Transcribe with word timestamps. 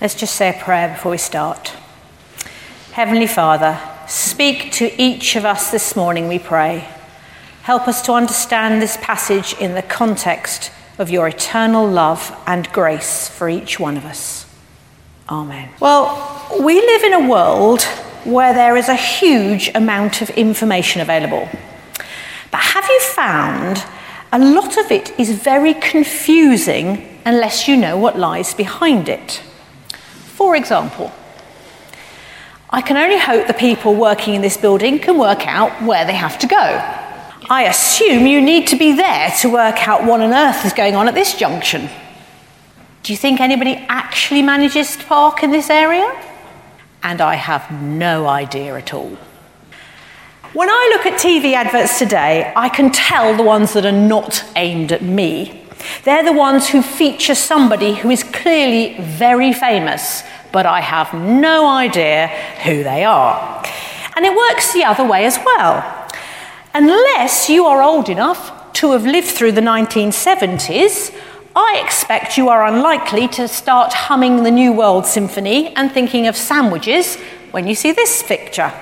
Let's 0.00 0.14
just 0.14 0.34
say 0.34 0.48
a 0.48 0.58
prayer 0.58 0.88
before 0.88 1.12
we 1.12 1.18
start. 1.18 1.74
Heavenly 2.92 3.26
Father, 3.26 3.78
speak 4.08 4.72
to 4.72 4.90
each 4.98 5.36
of 5.36 5.44
us 5.44 5.70
this 5.70 5.94
morning, 5.94 6.26
we 6.26 6.38
pray. 6.38 6.88
Help 7.64 7.86
us 7.86 8.00
to 8.06 8.12
understand 8.12 8.80
this 8.80 8.96
passage 9.02 9.52
in 9.60 9.74
the 9.74 9.82
context 9.82 10.72
of 10.98 11.10
your 11.10 11.28
eternal 11.28 11.86
love 11.86 12.34
and 12.46 12.72
grace 12.72 13.28
for 13.28 13.50
each 13.50 13.78
one 13.78 13.98
of 13.98 14.06
us. 14.06 14.46
Amen. 15.28 15.68
Well, 15.80 16.48
we 16.58 16.80
live 16.80 17.04
in 17.04 17.12
a 17.12 17.28
world 17.28 17.82
where 18.24 18.54
there 18.54 18.78
is 18.78 18.88
a 18.88 18.96
huge 18.96 19.70
amount 19.74 20.22
of 20.22 20.30
information 20.30 21.02
available. 21.02 21.46
But 22.50 22.60
have 22.60 22.86
you 22.88 23.00
found 23.00 23.84
a 24.32 24.38
lot 24.38 24.78
of 24.78 24.90
it 24.90 25.12
is 25.20 25.30
very 25.30 25.74
confusing 25.74 27.20
unless 27.26 27.68
you 27.68 27.76
know 27.76 27.98
what 27.98 28.18
lies 28.18 28.54
behind 28.54 29.06
it? 29.10 29.42
For 30.40 30.56
example, 30.56 31.12
I 32.70 32.80
can 32.80 32.96
only 32.96 33.18
hope 33.18 33.46
the 33.46 33.52
people 33.52 33.94
working 33.94 34.32
in 34.32 34.40
this 34.40 34.56
building 34.56 34.98
can 34.98 35.18
work 35.18 35.46
out 35.46 35.82
where 35.82 36.06
they 36.06 36.14
have 36.14 36.38
to 36.38 36.46
go. 36.46 36.56
I 37.50 37.64
assume 37.68 38.26
you 38.26 38.40
need 38.40 38.66
to 38.68 38.76
be 38.76 38.92
there 38.92 39.30
to 39.42 39.50
work 39.50 39.86
out 39.86 40.06
what 40.06 40.22
on 40.22 40.32
earth 40.32 40.64
is 40.64 40.72
going 40.72 40.94
on 40.96 41.08
at 41.08 41.14
this 41.14 41.36
junction. 41.36 41.90
Do 43.02 43.12
you 43.12 43.18
think 43.18 43.38
anybody 43.38 43.74
actually 43.90 44.40
manages 44.40 44.96
to 44.96 45.04
park 45.04 45.42
in 45.42 45.50
this 45.50 45.68
area? 45.68 46.10
And 47.02 47.20
I 47.20 47.34
have 47.34 47.70
no 47.70 48.26
idea 48.26 48.76
at 48.76 48.94
all. 48.94 49.18
When 50.54 50.70
I 50.70 50.94
look 50.96 51.04
at 51.04 51.20
TV 51.20 51.52
adverts 51.52 51.98
today, 51.98 52.50
I 52.56 52.70
can 52.70 52.90
tell 52.92 53.36
the 53.36 53.42
ones 53.42 53.74
that 53.74 53.84
are 53.84 53.92
not 53.92 54.42
aimed 54.56 54.90
at 54.90 55.02
me 55.02 55.59
they're 56.04 56.24
the 56.24 56.32
ones 56.32 56.68
who 56.68 56.82
feature 56.82 57.34
somebody 57.34 57.94
who 57.94 58.10
is 58.10 58.22
clearly 58.22 58.96
very 59.00 59.52
famous, 59.52 60.22
but 60.52 60.66
I 60.66 60.80
have 60.80 61.12
no 61.14 61.68
idea 61.68 62.28
who 62.64 62.82
they 62.82 63.04
are. 63.04 63.64
And 64.16 64.24
it 64.24 64.36
works 64.36 64.72
the 64.72 64.84
other 64.84 65.04
way 65.04 65.24
as 65.24 65.38
well. 65.44 66.08
Unless 66.74 67.48
you 67.48 67.66
are 67.66 67.82
old 67.82 68.08
enough 68.08 68.72
to 68.74 68.92
have 68.92 69.04
lived 69.04 69.28
through 69.28 69.52
the 69.52 69.60
1970s, 69.60 71.14
I 71.54 71.82
expect 71.84 72.38
you 72.38 72.48
are 72.48 72.64
unlikely 72.64 73.26
to 73.28 73.48
start 73.48 73.92
humming 73.92 74.44
the 74.44 74.50
New 74.50 74.72
World 74.72 75.04
Symphony 75.04 75.74
and 75.74 75.90
thinking 75.90 76.26
of 76.28 76.36
sandwiches 76.36 77.16
when 77.50 77.66
you 77.66 77.74
see 77.74 77.90
this 77.92 78.22
picture. 78.22 78.72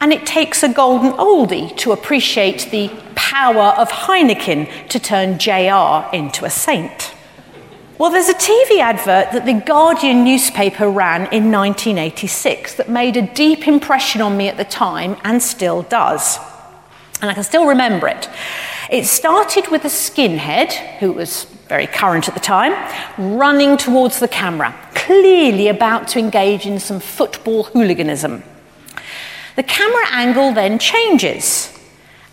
And 0.00 0.12
it 0.12 0.26
takes 0.26 0.62
a 0.62 0.68
golden 0.68 1.12
oldie 1.12 1.74
to 1.78 1.92
appreciate 1.92 2.68
the 2.70 2.90
power 3.32 3.74
of 3.78 3.88
Heineken 3.88 4.68
to 4.88 5.00
turn 5.00 5.38
JR 5.38 6.14
into 6.14 6.44
a 6.44 6.50
saint. 6.50 7.14
Well, 7.96 8.10
there's 8.10 8.28
a 8.28 8.34
TV 8.34 8.78
advert 8.78 9.32
that 9.32 9.46
the 9.46 9.54
Guardian 9.54 10.22
newspaper 10.22 10.90
ran 10.90 11.22
in 11.32 11.50
1986 11.50 12.74
that 12.74 12.90
made 12.90 13.16
a 13.16 13.26
deep 13.34 13.66
impression 13.66 14.20
on 14.20 14.36
me 14.36 14.48
at 14.48 14.58
the 14.58 14.66
time 14.66 15.16
and 15.24 15.42
still 15.42 15.80
does. 15.80 16.36
And 17.22 17.30
I 17.30 17.34
can 17.34 17.42
still 17.42 17.66
remember 17.66 18.06
it. 18.06 18.28
It 18.90 19.06
started 19.06 19.68
with 19.68 19.86
a 19.86 19.88
skinhead, 19.88 20.72
who 20.98 21.12
was 21.12 21.44
very 21.68 21.86
current 21.86 22.28
at 22.28 22.34
the 22.34 22.40
time, 22.40 22.74
running 23.16 23.78
towards 23.78 24.20
the 24.20 24.28
camera, 24.28 24.78
clearly 24.94 25.68
about 25.68 26.06
to 26.08 26.18
engage 26.18 26.66
in 26.66 26.78
some 26.78 27.00
football 27.00 27.62
hooliganism. 27.62 28.42
The 29.56 29.62
camera 29.62 30.04
angle 30.10 30.52
then 30.52 30.78
changes, 30.78 31.72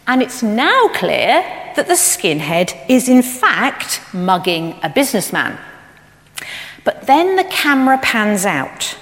and 0.10 0.24
it's 0.24 0.42
now 0.42 0.88
clear 0.88 1.44
that 1.76 1.88
the 1.88 1.94
skinhead 1.94 2.76
is 2.90 3.08
in 3.08 3.22
fact 3.22 4.02
mugging 4.12 4.76
a 4.82 4.90
businessman. 4.90 5.56
But 6.84 7.06
then 7.06 7.36
the 7.36 7.44
camera 7.44 8.00
pans 8.02 8.44
out, 8.44 8.98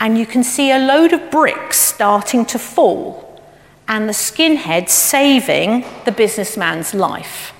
and 0.00 0.18
you 0.18 0.26
can 0.26 0.42
see 0.42 0.72
a 0.72 0.80
load 0.80 1.12
of 1.12 1.30
bricks 1.30 1.78
starting 1.78 2.44
to 2.46 2.58
fall, 2.58 3.40
and 3.86 4.08
the 4.08 4.12
skinhead 4.12 4.88
saving 4.88 5.84
the 6.06 6.12
businessman's 6.12 6.92
life. 6.92 7.54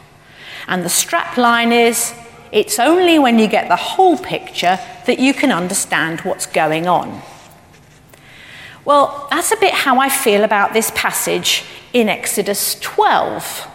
And 0.66 0.84
the 0.84 0.88
strap 0.88 1.36
line 1.36 1.70
is 1.70 2.12
it's 2.50 2.80
only 2.80 3.16
when 3.16 3.38
you 3.38 3.46
get 3.46 3.68
the 3.68 3.76
whole 3.76 4.18
picture 4.18 4.80
that 5.06 5.20
you 5.20 5.34
can 5.34 5.52
understand 5.52 6.22
what's 6.22 6.46
going 6.46 6.88
on. 6.88 7.22
Well, 8.84 9.28
that's 9.30 9.52
a 9.52 9.56
bit 9.56 9.74
how 9.74 10.00
I 10.00 10.08
feel 10.08 10.42
about 10.42 10.72
this 10.72 10.90
passage 10.94 11.64
in 11.92 12.08
Exodus 12.08 12.80
12. 12.80 13.68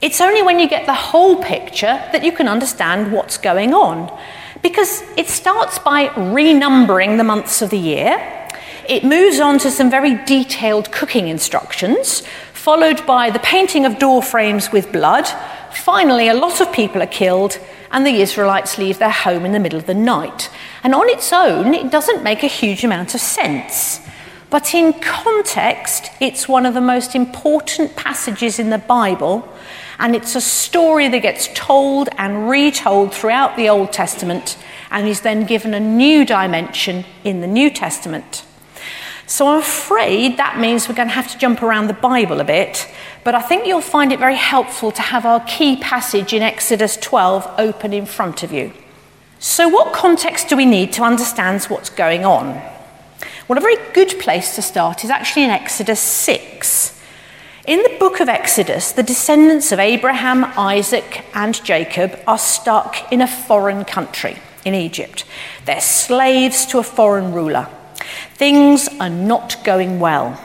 It's 0.00 0.20
only 0.20 0.40
when 0.40 0.60
you 0.60 0.68
get 0.68 0.86
the 0.86 0.94
whole 0.94 1.42
picture 1.42 2.00
that 2.12 2.22
you 2.22 2.30
can 2.30 2.46
understand 2.46 3.10
what's 3.10 3.38
going 3.38 3.74
on. 3.74 4.16
Because 4.62 5.02
it 5.16 5.26
starts 5.26 5.80
by 5.80 6.08
renumbering 6.08 7.16
the 7.16 7.24
months 7.24 7.60
of 7.60 7.70
the 7.70 7.78
year, 7.78 8.48
it 8.88 9.02
moves 9.02 9.40
on 9.40 9.58
to 9.58 9.70
some 9.70 9.90
very 9.90 10.14
detailed 10.24 10.92
cooking 10.92 11.26
instructions, 11.26 12.22
followed 12.52 13.04
by 13.04 13.30
the 13.30 13.40
painting 13.40 13.84
of 13.84 13.98
door 13.98 14.22
frames 14.22 14.70
with 14.70 14.92
blood. 14.92 15.26
Finally, 15.74 16.28
a 16.28 16.34
lot 16.34 16.60
of 16.60 16.72
people 16.72 17.02
are 17.02 17.06
killed, 17.06 17.58
and 17.90 18.06
the 18.06 18.20
Israelites 18.20 18.78
leave 18.78 18.98
their 18.98 19.10
home 19.10 19.44
in 19.46 19.52
the 19.52 19.60
middle 19.60 19.78
of 19.78 19.86
the 19.86 19.94
night. 19.94 20.50
And 20.82 20.94
on 20.94 21.08
its 21.08 21.32
own, 21.32 21.74
it 21.74 21.90
doesn't 21.90 22.22
make 22.22 22.42
a 22.42 22.48
huge 22.48 22.84
amount 22.84 23.14
of 23.14 23.20
sense. 23.20 24.00
But 24.50 24.74
in 24.74 24.94
context, 24.94 26.10
it's 26.20 26.48
one 26.48 26.64
of 26.64 26.74
the 26.74 26.80
most 26.80 27.14
important 27.14 27.96
passages 27.96 28.58
in 28.58 28.70
the 28.70 28.78
Bible, 28.78 29.48
and 29.98 30.14
it's 30.14 30.34
a 30.36 30.40
story 30.40 31.08
that 31.08 31.18
gets 31.20 31.48
told 31.54 32.08
and 32.16 32.48
retold 32.48 33.12
throughout 33.12 33.56
the 33.56 33.68
Old 33.68 33.92
Testament 33.92 34.56
and 34.90 35.06
is 35.06 35.20
then 35.20 35.44
given 35.44 35.74
a 35.74 35.80
new 35.80 36.24
dimension 36.24 37.04
in 37.24 37.40
the 37.40 37.46
New 37.46 37.68
Testament. 37.68 38.44
So 39.26 39.48
I'm 39.48 39.60
afraid 39.60 40.38
that 40.38 40.58
means 40.58 40.88
we're 40.88 40.94
going 40.94 41.08
to 41.08 41.14
have 41.14 41.30
to 41.32 41.38
jump 41.38 41.62
around 41.62 41.88
the 41.88 41.94
Bible 41.94 42.40
a 42.40 42.44
bit, 42.44 42.88
but 43.28 43.34
I 43.34 43.42
think 43.42 43.66
you'll 43.66 43.82
find 43.82 44.10
it 44.10 44.18
very 44.18 44.36
helpful 44.36 44.90
to 44.90 45.02
have 45.02 45.26
our 45.26 45.40
key 45.40 45.76
passage 45.76 46.32
in 46.32 46.40
Exodus 46.40 46.96
12 46.96 47.56
open 47.58 47.92
in 47.92 48.06
front 48.06 48.42
of 48.42 48.54
you. 48.54 48.72
So, 49.38 49.68
what 49.68 49.92
context 49.92 50.48
do 50.48 50.56
we 50.56 50.64
need 50.64 50.94
to 50.94 51.02
understand 51.02 51.62
what's 51.64 51.90
going 51.90 52.24
on? 52.24 52.58
Well, 53.46 53.58
a 53.58 53.60
very 53.60 53.76
good 53.92 54.18
place 54.18 54.54
to 54.54 54.62
start 54.62 55.04
is 55.04 55.10
actually 55.10 55.44
in 55.44 55.50
Exodus 55.50 56.00
6. 56.00 56.98
In 57.66 57.82
the 57.82 57.98
book 57.98 58.20
of 58.20 58.30
Exodus, 58.30 58.92
the 58.92 59.02
descendants 59.02 59.72
of 59.72 59.78
Abraham, 59.78 60.44
Isaac, 60.56 61.26
and 61.34 61.62
Jacob 61.62 62.18
are 62.26 62.38
stuck 62.38 63.12
in 63.12 63.20
a 63.20 63.28
foreign 63.28 63.84
country, 63.84 64.38
in 64.64 64.72
Egypt. 64.72 65.26
They're 65.66 65.82
slaves 65.82 66.64
to 66.68 66.78
a 66.78 66.82
foreign 66.82 67.34
ruler. 67.34 67.68
Things 68.32 68.88
are 68.98 69.10
not 69.10 69.62
going 69.64 70.00
well. 70.00 70.42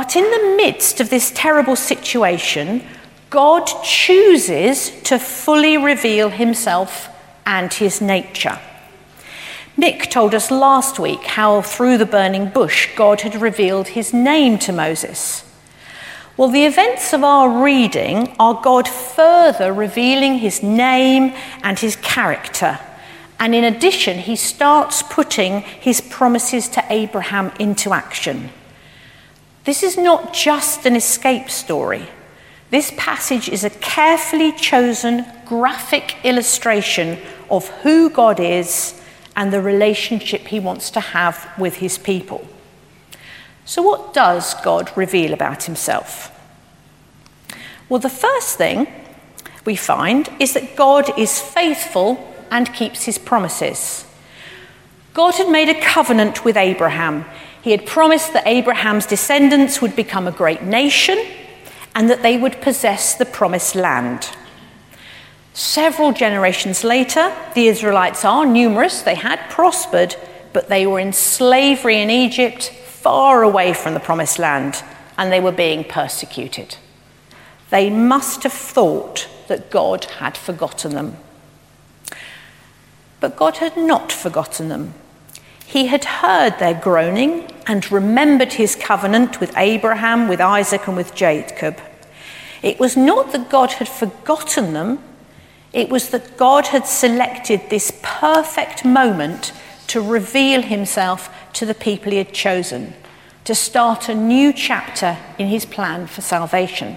But 0.00 0.16
in 0.16 0.30
the 0.30 0.56
midst 0.56 0.98
of 1.02 1.10
this 1.10 1.30
terrible 1.30 1.76
situation, 1.76 2.82
God 3.28 3.66
chooses 3.84 4.98
to 5.02 5.18
fully 5.18 5.76
reveal 5.76 6.30
himself 6.30 7.10
and 7.44 7.70
his 7.70 8.00
nature. 8.00 8.58
Nick 9.76 10.08
told 10.08 10.34
us 10.34 10.50
last 10.50 10.98
week 10.98 11.22
how 11.24 11.60
through 11.60 11.98
the 11.98 12.06
burning 12.06 12.48
bush 12.48 12.88
God 12.96 13.20
had 13.20 13.42
revealed 13.42 13.88
his 13.88 14.14
name 14.14 14.58
to 14.60 14.72
Moses. 14.72 15.44
Well, 16.38 16.48
the 16.48 16.64
events 16.64 17.12
of 17.12 17.22
our 17.22 17.62
reading 17.62 18.34
are 18.40 18.58
God 18.62 18.88
further 18.88 19.70
revealing 19.70 20.38
his 20.38 20.62
name 20.62 21.34
and 21.62 21.78
his 21.78 21.96
character. 21.96 22.78
And 23.38 23.54
in 23.54 23.64
addition, 23.64 24.20
he 24.20 24.36
starts 24.36 25.02
putting 25.02 25.60
his 25.60 26.00
promises 26.00 26.70
to 26.70 26.84
Abraham 26.88 27.52
into 27.58 27.92
action. 27.92 28.48
This 29.70 29.84
is 29.84 29.96
not 29.96 30.34
just 30.34 30.84
an 30.84 30.96
escape 30.96 31.48
story. 31.48 32.08
This 32.70 32.92
passage 32.96 33.48
is 33.48 33.62
a 33.62 33.70
carefully 33.70 34.50
chosen 34.50 35.24
graphic 35.44 36.16
illustration 36.24 37.20
of 37.48 37.68
who 37.84 38.10
God 38.10 38.40
is 38.40 39.00
and 39.36 39.52
the 39.52 39.62
relationship 39.62 40.48
he 40.48 40.58
wants 40.58 40.90
to 40.90 40.98
have 40.98 41.48
with 41.56 41.76
his 41.76 41.98
people. 41.98 42.44
So, 43.64 43.80
what 43.80 44.12
does 44.12 44.54
God 44.54 44.90
reveal 44.96 45.32
about 45.32 45.62
himself? 45.62 46.32
Well, 47.88 48.00
the 48.00 48.10
first 48.10 48.58
thing 48.58 48.88
we 49.64 49.76
find 49.76 50.28
is 50.40 50.52
that 50.54 50.74
God 50.74 51.16
is 51.16 51.40
faithful 51.40 52.18
and 52.50 52.74
keeps 52.74 53.04
his 53.04 53.18
promises. 53.18 54.04
God 55.14 55.36
had 55.36 55.48
made 55.48 55.68
a 55.68 55.80
covenant 55.80 56.44
with 56.44 56.56
Abraham. 56.56 57.24
He 57.62 57.72
had 57.72 57.86
promised 57.86 58.32
that 58.32 58.46
Abraham's 58.46 59.06
descendants 59.06 59.82
would 59.82 59.94
become 59.94 60.26
a 60.26 60.32
great 60.32 60.62
nation 60.62 61.18
and 61.94 62.08
that 62.08 62.22
they 62.22 62.36
would 62.36 62.60
possess 62.60 63.14
the 63.14 63.26
promised 63.26 63.74
land. 63.74 64.30
Several 65.52 66.12
generations 66.12 66.84
later, 66.84 67.34
the 67.54 67.66
Israelites 67.66 68.24
are 68.24 68.46
numerous, 68.46 69.02
they 69.02 69.16
had 69.16 69.50
prospered, 69.50 70.16
but 70.52 70.68
they 70.68 70.86
were 70.86 71.00
in 71.00 71.12
slavery 71.12 72.00
in 72.00 72.10
Egypt, 72.10 72.70
far 72.70 73.42
away 73.42 73.74
from 73.74 73.94
the 73.94 74.00
promised 74.00 74.38
land, 74.38 74.82
and 75.18 75.32
they 75.32 75.40
were 75.40 75.52
being 75.52 75.84
persecuted. 75.84 76.76
They 77.70 77.90
must 77.90 78.42
have 78.44 78.52
thought 78.52 79.28
that 79.48 79.70
God 79.70 80.04
had 80.04 80.36
forgotten 80.36 80.94
them. 80.94 81.16
But 83.20 83.36
God 83.36 83.58
had 83.58 83.76
not 83.76 84.12
forgotten 84.12 84.68
them. 84.68 84.94
He 85.66 85.86
had 85.86 86.04
heard 86.04 86.58
their 86.58 86.74
groaning 86.74 87.49
and 87.70 87.92
remembered 87.92 88.54
his 88.54 88.74
covenant 88.74 89.38
with 89.38 89.56
Abraham, 89.56 90.26
with 90.26 90.40
Isaac, 90.40 90.88
and 90.88 90.96
with 90.96 91.14
Jacob. 91.14 91.78
It 92.62 92.80
was 92.80 92.96
not 92.96 93.30
that 93.30 93.48
God 93.48 93.70
had 93.74 93.86
forgotten 93.86 94.72
them, 94.72 94.98
it 95.72 95.88
was 95.88 96.08
that 96.08 96.36
God 96.36 96.66
had 96.66 96.84
selected 96.84 97.70
this 97.70 97.96
perfect 98.02 98.84
moment 98.84 99.52
to 99.86 100.00
reveal 100.00 100.62
himself 100.62 101.32
to 101.52 101.64
the 101.64 101.72
people 101.72 102.10
he 102.10 102.18
had 102.18 102.34
chosen, 102.34 102.92
to 103.44 103.54
start 103.54 104.08
a 104.08 104.16
new 104.16 104.52
chapter 104.52 105.16
in 105.38 105.46
his 105.46 105.64
plan 105.64 106.08
for 106.08 106.22
salvation. 106.22 106.96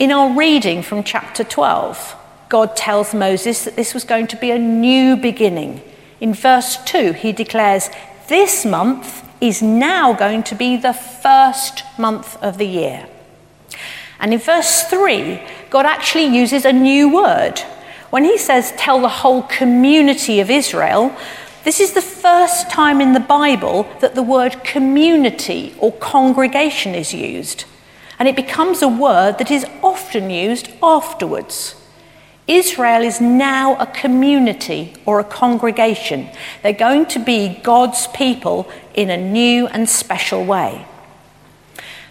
In 0.00 0.10
our 0.10 0.36
reading 0.36 0.82
from 0.82 1.04
chapter 1.04 1.44
12, 1.44 2.16
God 2.48 2.74
tells 2.74 3.14
Moses 3.14 3.62
that 3.62 3.76
this 3.76 3.94
was 3.94 4.02
going 4.02 4.26
to 4.26 4.36
be 4.36 4.50
a 4.50 4.58
new 4.58 5.16
beginning 5.16 5.80
in 6.20 6.32
verse 6.32 6.78
2, 6.84 7.12
he 7.12 7.32
declares, 7.32 7.90
This 8.28 8.64
month 8.64 9.24
is 9.40 9.62
now 9.62 10.12
going 10.12 10.42
to 10.44 10.54
be 10.54 10.76
the 10.76 10.92
first 10.92 11.84
month 11.96 12.42
of 12.42 12.58
the 12.58 12.66
year. 12.66 13.06
And 14.18 14.32
in 14.32 14.40
verse 14.40 14.82
3, 14.82 15.40
God 15.70 15.86
actually 15.86 16.24
uses 16.24 16.64
a 16.64 16.72
new 16.72 17.08
word. 17.14 17.60
When 18.10 18.24
he 18.24 18.36
says, 18.36 18.72
Tell 18.76 19.00
the 19.00 19.08
whole 19.08 19.42
community 19.42 20.40
of 20.40 20.50
Israel, 20.50 21.14
this 21.62 21.80
is 21.80 21.92
the 21.92 22.02
first 22.02 22.68
time 22.70 23.00
in 23.00 23.12
the 23.12 23.20
Bible 23.20 23.88
that 24.00 24.14
the 24.14 24.22
word 24.22 24.64
community 24.64 25.74
or 25.78 25.92
congregation 25.92 26.94
is 26.94 27.14
used. 27.14 27.64
And 28.18 28.26
it 28.26 28.36
becomes 28.36 28.82
a 28.82 28.88
word 28.88 29.38
that 29.38 29.50
is 29.50 29.66
often 29.82 30.30
used 30.30 30.68
afterwards. 30.82 31.74
Israel 32.46 33.02
is 33.02 33.20
now 33.20 33.76
a 33.76 33.86
community 33.86 34.94
or 35.04 35.18
a 35.18 35.24
congregation. 35.24 36.28
They're 36.62 36.72
going 36.72 37.06
to 37.06 37.18
be 37.18 37.60
God's 37.62 38.06
people 38.08 38.70
in 38.94 39.10
a 39.10 39.16
new 39.16 39.66
and 39.66 39.88
special 39.88 40.44
way. 40.44 40.86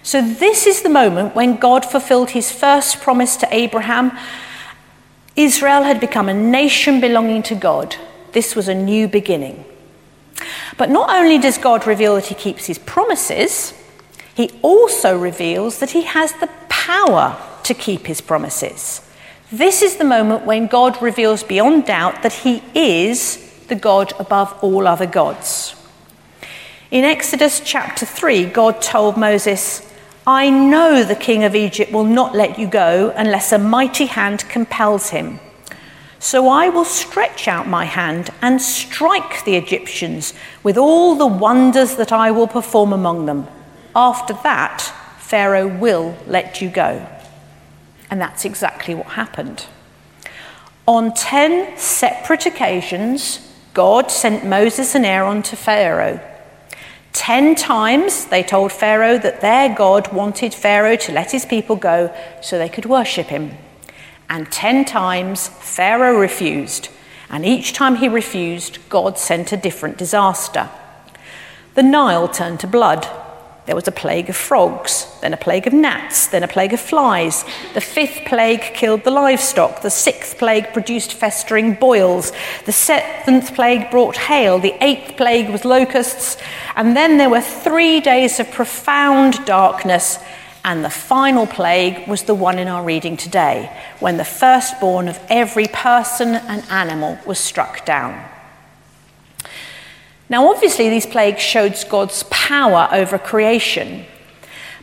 So, 0.04 0.22
this 0.22 0.68
is 0.68 0.82
the 0.82 0.90
moment 0.90 1.36
when 1.36 1.56
God 1.56 1.86
fulfilled 1.86 2.32
his 2.32 2.52
first 2.52 3.02
promise 3.02 3.38
to 3.38 3.48
Abraham. 3.50 4.16
Israel 5.36 5.84
had 5.84 6.00
become 6.00 6.30
a 6.30 6.34
nation 6.34 7.02
belonging 7.02 7.44
to 7.44 7.56
God. 7.56 7.96
This 8.34 8.56
was 8.56 8.68
a 8.68 8.76
new 8.76 9.08
beginning. 9.08 9.66
But 10.78 10.90
not 10.90 11.10
only 11.10 11.38
does 11.38 11.58
God 11.58 11.88
reveal 11.88 12.16
that 12.16 12.28
he 12.28 12.36
keeps 12.36 12.66
his 12.66 12.78
promises, 12.78 13.74
he 14.36 14.52
also 14.62 15.18
reveals 15.18 15.80
that 15.80 15.92
he 15.92 16.04
has 16.04 16.34
the 16.34 16.50
power 16.70 17.42
to 17.64 17.74
keep 17.74 18.06
his 18.06 18.22
promises. 18.22 19.02
This 19.58 19.82
is 19.82 19.96
the 19.96 20.04
moment 20.04 20.46
when 20.46 20.68
God 20.68 21.02
reveals 21.02 21.42
beyond 21.42 21.86
doubt 21.86 22.24
that 22.24 22.34
he 22.34 22.62
is 22.74 23.38
the 23.70 23.76
God 23.76 24.12
above 24.20 24.54
all 24.62 24.86
other 24.86 25.06
gods. 25.06 25.76
In 26.92 27.06
Exodus 27.06 27.62
chapter 27.64 28.06
3, 28.06 28.48
God 28.48 28.82
told 28.82 29.16
Moses, 29.16 29.90
I 30.28 30.50
know 30.50 31.06
the 31.06 31.16
king 31.16 31.46
of 31.46 31.56
Egypt 31.56 31.94
will 31.94 32.04
not 32.04 32.36
let 32.36 32.60
you 32.60 32.68
go 32.68 33.14
unless 33.16 33.54
a 33.54 33.58
mighty 33.58 34.08
hand 34.08 34.44
compels 34.50 35.12
him. 35.12 35.40
So 36.20 36.50
I 36.50 36.68
will 36.68 36.84
stretch 36.84 37.48
out 37.48 37.66
my 37.66 37.86
hand 37.86 38.32
and 38.42 38.62
strike 38.62 39.46
the 39.46 39.56
Egyptians 39.56 40.34
with 40.64 40.78
all 40.78 41.16
the 41.16 41.26
wonders 41.26 41.96
that 41.96 42.12
I 42.12 42.30
will 42.30 42.48
perform 42.48 42.92
among 42.92 43.26
them. 43.26 43.48
After 43.96 44.34
that, 44.44 44.82
Pharaoh 45.18 45.68
will 45.68 46.18
let 46.28 46.62
you 46.62 46.70
go. 46.70 47.08
And 48.10 48.22
that's 48.22 48.46
exactly 48.46 48.94
what 48.94 49.08
happened. 49.08 49.66
On 50.88 51.14
10 51.14 51.78
separate 51.78 52.46
occasions, 52.46 53.52
God 53.74 54.12
sent 54.12 54.46
Moses 54.46 54.96
and 54.96 55.06
Aaron 55.06 55.42
to 55.44 55.56
Pharaoh. 55.56 56.20
Ten 57.12 57.56
times 57.56 58.26
they 58.26 58.44
told 58.44 58.72
Pharaoh 58.72 59.18
that 59.18 59.42
their 59.42 59.74
God 59.74 60.14
wanted 60.14 60.54
Pharaoh 60.54 60.98
to 60.98 61.12
let 61.12 61.32
his 61.32 61.46
people 61.46 61.76
go 61.76 62.14
so 62.42 62.58
they 62.58 62.70
could 62.70 62.86
worship 62.86 63.28
him. 63.28 63.58
And 64.30 64.52
ten 64.52 64.86
times 64.86 65.48
Pharaoh 65.48 66.20
refused. 66.20 66.90
And 67.30 67.46
each 67.46 67.74
time 67.74 67.96
he 67.96 68.08
refused, 68.08 68.80
God 68.90 69.18
sent 69.18 69.52
a 69.52 69.58
different 69.58 69.98
disaster. 69.98 70.70
The 71.74 71.84
Nile 71.84 72.28
turned 72.28 72.60
to 72.60 72.68
blood. 72.68 73.08
There 73.66 73.76
was 73.76 73.88
a 73.88 73.92
plague 73.92 74.30
of 74.30 74.36
frogs, 74.36 75.08
then 75.22 75.34
a 75.34 75.38
plague 75.38 75.66
of 75.66 75.74
gnats, 75.74 76.28
then 76.28 76.44
a 76.44 76.48
plague 76.48 76.74
of 76.74 76.80
flies. 76.80 77.44
The 77.74 77.82
fifth 77.82 78.26
plague 78.26 78.62
killed 78.76 79.04
the 79.04 79.10
livestock. 79.10 79.82
The 79.82 79.90
sixth 79.90 80.38
plague 80.38 80.72
produced 80.72 81.14
festering 81.14 81.74
boils. 81.74 82.32
The 82.66 82.72
seventh 82.72 83.56
plague 83.56 83.90
brought 83.90 84.18
hail. 84.18 84.60
The 84.60 84.76
eighth 84.82 85.18
plague 85.18 85.50
was 85.50 85.66
locusts. 85.66 86.38
And 86.76 86.96
then 86.96 87.18
there 87.18 87.30
were 87.30 87.42
three 87.42 88.02
days 88.02 88.40
of 88.40 88.52
profound 88.52 89.44
darkness. 89.46 90.20
And 90.64 90.86
the 90.86 90.92
final 90.92 91.48
plague 91.48 92.08
was 92.08 92.24
the 92.24 92.36
one 92.36 92.60
in 92.60 92.68
our 92.68 92.84
reading 92.84 93.18
today, 93.18 93.72
when 94.00 94.18
the 94.18 94.26
firstborn 94.26 95.08
of 95.08 95.20
every 95.28 95.68
person 95.68 96.36
and 96.36 96.64
animal 96.70 97.18
was 97.26 97.40
struck 97.40 97.84
down. 97.84 98.35
Now, 100.30 100.50
obviously, 100.50 100.90
these 100.90 101.06
plagues 101.06 101.42
showed 101.42 101.76
God's 101.90 102.24
power 102.24 102.88
over 102.92 103.18
creation. 103.18 104.06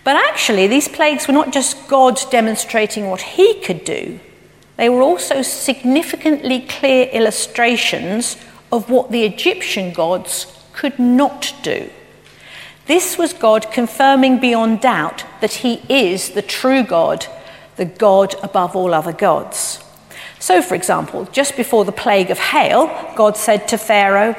But 0.04 0.16
actually, 0.16 0.66
these 0.66 0.88
plagues 0.88 1.26
were 1.26 1.34
not 1.34 1.52
just 1.52 1.88
God 1.88 2.20
demonstrating 2.30 3.08
what 3.08 3.22
he 3.22 3.60
could 3.60 3.84
do, 3.84 4.20
they 4.76 4.88
were 4.88 5.02
also 5.02 5.42
significantly 5.42 6.60
clear 6.60 7.06
illustrations 7.12 8.36
of 8.72 8.90
what 8.90 9.10
the 9.10 9.24
Egyptian 9.24 9.92
gods 9.92 10.46
could 10.72 10.98
not 10.98 11.54
do. 11.62 11.90
This 12.86 13.16
was 13.16 13.32
God 13.32 13.70
confirming 13.70 14.40
beyond 14.40 14.80
doubt 14.80 15.24
that 15.40 15.52
he 15.52 15.82
is 15.88 16.30
the 16.30 16.42
true 16.42 16.82
God, 16.82 17.26
the 17.76 17.84
God 17.84 18.34
above 18.42 18.74
all 18.74 18.92
other 18.92 19.12
gods. 19.12 19.78
So, 20.40 20.60
for 20.60 20.74
example, 20.74 21.26
just 21.26 21.56
before 21.56 21.84
the 21.84 21.92
plague 21.92 22.30
of 22.30 22.38
hail, 22.38 22.86
God 23.14 23.36
said 23.36 23.68
to 23.68 23.78
Pharaoh, 23.78 24.34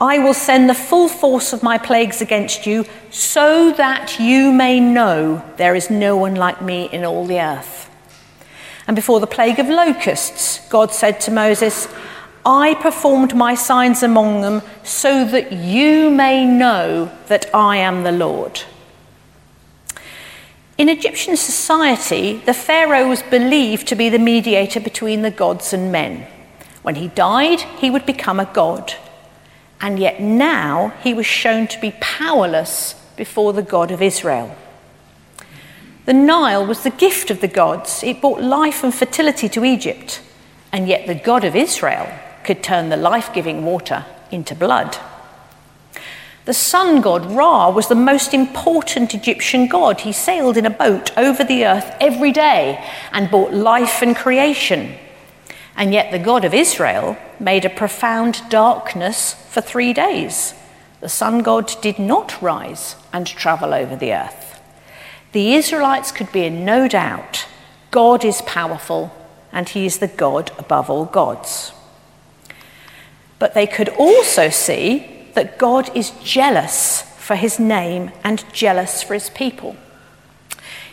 I 0.00 0.18
will 0.18 0.34
send 0.34 0.68
the 0.68 0.74
full 0.74 1.08
force 1.08 1.52
of 1.52 1.62
my 1.62 1.78
plagues 1.78 2.20
against 2.20 2.66
you, 2.66 2.84
so 3.10 3.72
that 3.72 4.20
you 4.20 4.52
may 4.52 4.78
know 4.78 5.42
there 5.56 5.74
is 5.74 5.88
no 5.88 6.16
one 6.16 6.34
like 6.34 6.60
me 6.60 6.90
in 6.92 7.04
all 7.04 7.24
the 7.24 7.40
earth. 7.40 7.90
And 8.86 8.94
before 8.94 9.20
the 9.20 9.26
plague 9.26 9.58
of 9.58 9.68
locusts, 9.68 10.68
God 10.68 10.92
said 10.92 11.20
to 11.22 11.30
Moses, 11.30 11.88
I 12.44 12.74
performed 12.74 13.34
my 13.34 13.54
signs 13.54 14.02
among 14.02 14.42
them, 14.42 14.60
so 14.84 15.24
that 15.24 15.50
you 15.50 16.10
may 16.10 16.44
know 16.44 17.10
that 17.28 17.52
I 17.54 17.78
am 17.78 18.02
the 18.02 18.12
Lord. 18.12 18.62
In 20.76 20.90
Egyptian 20.90 21.38
society, 21.38 22.36
the 22.44 22.52
Pharaoh 22.52 23.08
was 23.08 23.22
believed 23.22 23.88
to 23.88 23.96
be 23.96 24.10
the 24.10 24.18
mediator 24.18 24.78
between 24.78 25.22
the 25.22 25.30
gods 25.30 25.72
and 25.72 25.90
men. 25.90 26.26
When 26.82 26.96
he 26.96 27.08
died, 27.08 27.62
he 27.62 27.90
would 27.90 28.04
become 28.04 28.38
a 28.38 28.44
god 28.44 28.92
and 29.80 29.98
yet 29.98 30.20
now 30.20 30.92
he 31.02 31.12
was 31.12 31.26
shown 31.26 31.66
to 31.68 31.80
be 31.80 31.94
powerless 32.00 32.94
before 33.16 33.52
the 33.52 33.62
God 33.62 33.90
of 33.90 34.02
Israel. 34.02 34.56
The 36.04 36.12
Nile 36.12 36.64
was 36.64 36.82
the 36.82 36.90
gift 36.90 37.30
of 37.30 37.40
the 37.40 37.48
gods, 37.48 38.02
it 38.04 38.20
brought 38.20 38.40
life 38.40 38.84
and 38.84 38.94
fertility 38.94 39.48
to 39.50 39.64
Egypt, 39.64 40.22
and 40.72 40.86
yet 40.86 41.06
the 41.06 41.14
God 41.14 41.44
of 41.44 41.56
Israel 41.56 42.08
could 42.44 42.62
turn 42.62 42.88
the 42.88 42.96
life 42.96 43.32
giving 43.34 43.64
water 43.64 44.04
into 44.30 44.54
blood. 44.54 44.96
The 46.46 46.54
sun 46.54 47.00
god 47.00 47.26
Ra 47.26 47.70
was 47.70 47.88
the 47.88 47.96
most 47.96 48.32
important 48.32 49.14
Egyptian 49.14 49.66
god. 49.66 50.02
He 50.02 50.12
sailed 50.12 50.56
in 50.56 50.64
a 50.64 50.70
boat 50.70 51.10
over 51.18 51.42
the 51.42 51.66
earth 51.66 51.96
every 52.00 52.30
day 52.30 52.82
and 53.10 53.28
brought 53.28 53.52
life 53.52 54.00
and 54.00 54.14
creation. 54.14 54.96
And 55.76 55.92
yet 55.92 56.10
the 56.10 56.18
God 56.18 56.44
of 56.44 56.54
Israel 56.54 57.16
made 57.38 57.64
a 57.64 57.70
profound 57.70 58.40
darkness 58.48 59.34
for 59.34 59.60
three 59.60 59.92
days. 59.92 60.54
The 61.00 61.08
sun 61.08 61.40
god 61.40 61.70
did 61.82 61.98
not 61.98 62.40
rise 62.40 62.96
and 63.12 63.26
travel 63.26 63.74
over 63.74 63.94
the 63.94 64.12
earth. 64.14 64.60
The 65.32 65.54
Israelites 65.54 66.12
could 66.12 66.32
be 66.32 66.44
in 66.44 66.64
no 66.64 66.88
doubt 66.88 67.46
God 67.90 68.24
is 68.24 68.42
powerful 68.42 69.14
and 69.52 69.68
he 69.68 69.86
is 69.86 69.98
the 69.98 70.08
God 70.08 70.50
above 70.58 70.88
all 70.88 71.04
gods. 71.04 71.72
But 73.38 73.54
they 73.54 73.66
could 73.66 73.90
also 73.90 74.48
see 74.48 75.28
that 75.34 75.58
God 75.58 75.94
is 75.94 76.12
jealous 76.22 77.02
for 77.18 77.36
his 77.36 77.58
name 77.58 78.10
and 78.24 78.44
jealous 78.52 79.02
for 79.02 79.14
his 79.14 79.28
people. 79.30 79.76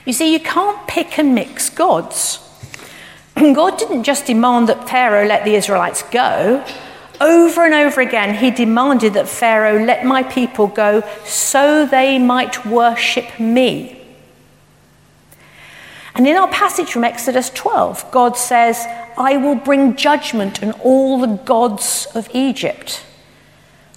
You 0.05 0.11
see, 0.11 0.33
you 0.33 0.39
can't 0.39 0.85
pick 0.87 1.17
and 1.17 1.33
mix 1.33 1.69
gods. 1.69 2.39
God 3.35 3.77
didn't 3.77 4.03
just 4.03 4.25
demand 4.25 4.69
that 4.69 4.87
Pharaoh 4.87 5.25
let 5.25 5.43
the 5.43 5.55
Israelites 5.55 6.03
go. 6.03 6.63
Over 7.21 7.65
and 7.65 7.73
over 7.73 8.01
again, 8.01 8.35
he 8.35 8.51
demanded 8.51 9.13
that 9.13 9.29
Pharaoh 9.29 9.83
let 9.83 10.05
my 10.05 10.23
people 10.23 10.67
go 10.67 11.03
so 11.25 11.85
they 11.85 12.19
might 12.19 12.65
worship 12.65 13.39
me. 13.39 13.99
And 16.15 16.27
in 16.27 16.35
our 16.35 16.49
passage 16.49 16.91
from 16.91 17.03
Exodus 17.03 17.49
12, 17.49 18.11
God 18.11 18.37
says, 18.37 18.85
I 19.17 19.37
will 19.37 19.55
bring 19.55 19.95
judgment 19.95 20.61
on 20.61 20.73
all 20.83 21.19
the 21.19 21.37
gods 21.43 22.07
of 22.13 22.29
Egypt. 22.33 23.03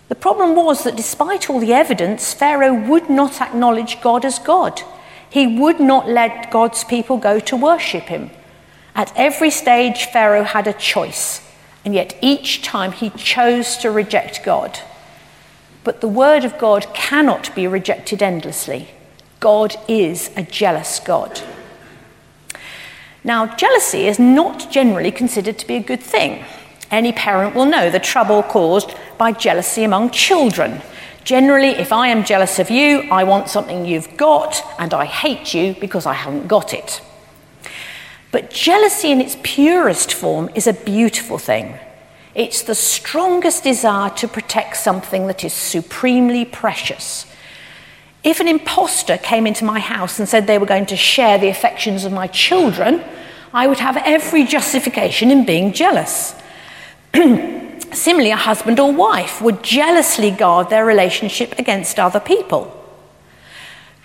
The 0.09 0.15
problem 0.15 0.55
was 0.55 0.85
that 0.85 0.97
despite 0.97 1.51
all 1.51 1.59
the 1.59 1.75
evidence, 1.75 2.33
Pharaoh 2.33 2.73
would 2.73 3.11
not 3.11 3.41
acknowledge 3.41 4.01
God 4.01 4.25
as 4.25 4.39
God. 4.39 4.83
He 5.29 5.47
would 5.47 5.81
not 5.81 6.09
let 6.09 6.51
God's 6.51 6.85
people 6.85 7.19
go 7.19 7.39
to 7.41 7.57
worship 7.57 8.05
him. 8.05 8.31
At 8.97 9.13
every 9.15 9.51
stage, 9.51 10.07
Pharaoh 10.07 10.43
had 10.43 10.67
a 10.67 10.73
choice, 10.73 11.43
and 11.85 11.95
yet 11.95 12.17
each 12.23 12.63
time 12.63 12.93
he 12.93 13.11
chose 13.11 13.77
to 13.77 13.91
reject 13.91 14.43
God. 14.43 14.81
But 15.85 16.01
the 16.01 16.09
word 16.09 16.45
of 16.45 16.57
God 16.57 16.87
cannot 16.95 17.55
be 17.55 17.67
rejected 17.67 18.23
endlessly. 18.23 18.89
God 19.39 19.77
is 19.87 20.31
a 20.35 20.43
jealous 20.43 20.99
God. 20.99 21.43
Now, 23.23 23.55
jealousy 23.55 24.07
is 24.07 24.19
not 24.19 24.71
generally 24.71 25.11
considered 25.11 25.59
to 25.59 25.67
be 25.67 25.77
a 25.77 25.81
good 25.81 26.03
thing. 26.03 26.43
Any 26.91 27.13
parent 27.13 27.55
will 27.55 27.67
know 27.67 27.91
the 27.91 28.01
trouble 28.01 28.43
caused 28.43 28.95
by 29.19 29.33
jealousy 29.33 29.85
among 29.85 30.11
children. 30.11 30.81
Generally, 31.23 31.71
if 31.71 31.93
I 31.93 32.09
am 32.09 32.25
jealous 32.25 32.59
of 32.59 32.71
you, 32.71 33.01
I 33.11 33.25
want 33.25 33.51
something 33.51 33.85
you've 33.85 34.17
got, 34.17 34.63
and 34.79 34.95
I 34.95 35.05
hate 35.05 35.53
you 35.53 35.75
because 35.75 36.07
I 36.07 36.15
haven't 36.15 36.49
got 36.49 36.73
it. 36.73 37.03
But 38.37 38.51
jealousy 38.51 39.11
in 39.11 39.23
its 39.23 39.39
purest 39.43 40.13
form 40.13 40.51
is 40.55 40.67
a 40.67 40.75
beautiful 40.75 41.39
thing. 41.39 41.79
It's 42.35 42.61
the 42.61 42.75
strongest 42.75 43.65
desire 43.65 44.11
to 44.11 44.29
protect 44.29 44.77
something 44.77 45.27
that 45.29 45.43
is 45.43 45.55
supremely 45.55 46.45
precious. 46.45 47.25
If 48.23 48.39
an 48.39 48.47
impostor 48.47 49.17
came 49.17 49.47
into 49.47 49.65
my 49.65 49.79
house 49.79 50.19
and 50.19 50.29
said 50.29 50.47
they 50.47 50.59
were 50.59 50.67
going 50.67 50.85
to 50.85 50.97
share 50.97 51.39
the 51.39 51.49
affections 51.49 52.05
of 52.05 52.13
my 52.13 52.27
children, 52.27 53.03
I 53.55 53.67
would 53.67 53.79
have 53.79 53.97
every 54.05 54.45
justification 54.45 55.31
in 55.31 55.47
being 55.47 55.73
jealous. 55.73 56.35
Similarly, 57.15 58.33
a 58.33 58.37
husband 58.37 58.79
or 58.79 58.93
wife 58.93 59.41
would 59.41 59.63
jealously 59.63 60.31
guard 60.31 60.69
their 60.69 60.85
relationship 60.85 61.59
against 61.59 61.99
other 61.99 62.21
people. 62.21 62.76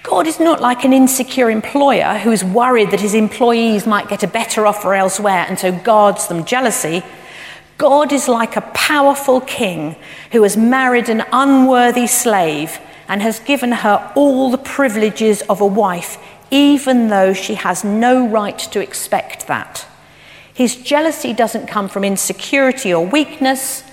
God 0.03 0.25
is 0.25 0.39
not 0.39 0.61
like 0.61 0.83
an 0.83 0.93
insecure 0.93 1.49
employer 1.49 2.17
who 2.17 2.31
is 2.31 2.43
worried 2.43 2.91
that 2.91 3.01
his 3.01 3.13
employees 3.13 3.85
might 3.85 4.09
get 4.09 4.23
a 4.23 4.27
better 4.27 4.65
offer 4.65 4.95
elsewhere 4.95 5.45
and 5.47 5.59
so 5.59 5.71
guards 5.71 6.27
them 6.27 6.43
jealousy. 6.43 7.03
God 7.77 8.11
is 8.11 8.27
like 8.27 8.55
a 8.55 8.69
powerful 8.73 9.41
king 9.41 9.95
who 10.31 10.43
has 10.43 10.57
married 10.57 11.09
an 11.09 11.23
unworthy 11.31 12.07
slave 12.07 12.79
and 13.07 13.21
has 13.21 13.39
given 13.39 13.71
her 13.71 14.11
all 14.15 14.49
the 14.49 14.57
privileges 14.57 15.41
of 15.43 15.61
a 15.61 15.65
wife, 15.65 16.17
even 16.49 17.09
though 17.09 17.33
she 17.33 17.55
has 17.55 17.83
no 17.83 18.27
right 18.27 18.57
to 18.57 18.79
expect 18.79 19.47
that. 19.47 19.85
His 20.53 20.75
jealousy 20.75 21.33
doesn't 21.33 21.67
come 21.67 21.89
from 21.89 22.03
insecurity 22.03 22.93
or 22.93 23.05
weakness, 23.05 23.83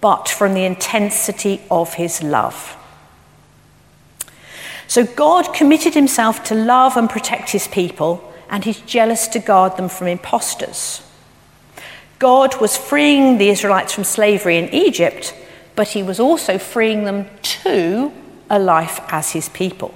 but 0.00 0.28
from 0.28 0.54
the 0.54 0.64
intensity 0.64 1.60
of 1.70 1.94
his 1.94 2.22
love. 2.22 2.76
So 4.88 5.04
God 5.04 5.52
committed 5.54 5.94
himself 5.94 6.44
to 6.44 6.54
love 6.54 6.96
and 6.96 7.10
protect 7.10 7.50
his 7.50 7.68
people, 7.68 8.32
and 8.48 8.64
he's 8.64 8.80
jealous 8.80 9.26
to 9.28 9.38
guard 9.38 9.76
them 9.76 9.88
from 9.88 10.06
impostors. 10.06 11.02
God 12.18 12.60
was 12.60 12.76
freeing 12.76 13.38
the 13.38 13.50
Israelites 13.50 13.92
from 13.92 14.04
slavery 14.04 14.56
in 14.56 14.72
Egypt, 14.72 15.34
but 15.74 15.88
he 15.88 16.02
was 16.02 16.18
also 16.18 16.56
freeing 16.56 17.04
them 17.04 17.28
to 17.42 18.12
a 18.48 18.58
life 18.58 19.00
as 19.08 19.32
his 19.32 19.48
people. 19.50 19.92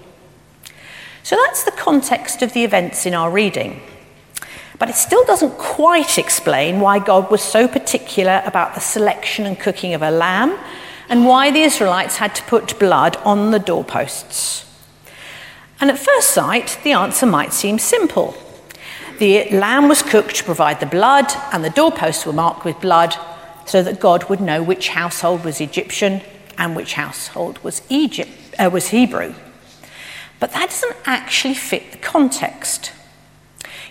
So 1.22 1.36
that's 1.36 1.64
the 1.64 1.70
context 1.70 2.42
of 2.42 2.52
the 2.52 2.64
events 2.64 3.06
in 3.06 3.14
our 3.14 3.30
reading. 3.30 3.80
But 4.78 4.88
it 4.88 4.96
still 4.96 5.24
doesn't 5.24 5.58
quite 5.58 6.18
explain 6.18 6.80
why 6.80 6.98
God 6.98 7.30
was 7.30 7.42
so 7.42 7.68
particular 7.68 8.42
about 8.46 8.74
the 8.74 8.80
selection 8.80 9.46
and 9.46 9.58
cooking 9.58 9.94
of 9.94 10.02
a 10.02 10.10
lamb 10.10 10.58
and 11.08 11.26
why 11.26 11.50
the 11.50 11.62
Israelites 11.62 12.16
had 12.16 12.34
to 12.34 12.42
put 12.44 12.78
blood 12.78 13.16
on 13.18 13.50
the 13.50 13.58
doorposts. 13.58 14.64
And 15.80 15.90
at 15.90 15.98
first 15.98 16.30
sight, 16.30 16.78
the 16.84 16.92
answer 16.92 17.26
might 17.26 17.52
seem 17.52 17.78
simple. 17.78 18.36
The 19.18 19.48
lamb 19.50 19.88
was 19.88 20.02
cooked 20.02 20.36
to 20.36 20.44
provide 20.44 20.80
the 20.80 20.86
blood, 20.86 21.32
and 21.52 21.64
the 21.64 21.70
doorposts 21.70 22.26
were 22.26 22.32
marked 22.32 22.64
with 22.64 22.80
blood 22.80 23.14
so 23.66 23.82
that 23.82 24.00
God 24.00 24.28
would 24.28 24.40
know 24.40 24.62
which 24.62 24.88
household 24.88 25.44
was 25.44 25.60
Egyptian 25.60 26.22
and 26.58 26.76
which 26.76 26.94
household 26.94 27.58
was, 27.62 27.82
Egypt, 27.88 28.30
uh, 28.58 28.68
was 28.70 28.88
Hebrew. 28.88 29.34
But 30.38 30.52
that 30.52 30.70
doesn't 30.70 30.96
actually 31.04 31.54
fit 31.54 31.92
the 31.92 31.98
context. 31.98 32.92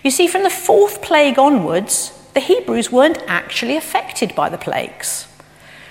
You 0.02 0.10
see, 0.10 0.26
from 0.26 0.42
the 0.42 0.50
fourth 0.50 1.02
plague 1.02 1.38
onwards, 1.38 2.12
the 2.34 2.40
Hebrews 2.40 2.92
weren't 2.92 3.22
actually 3.26 3.76
affected 3.76 4.34
by 4.34 4.48
the 4.48 4.58
plagues. 4.58 5.24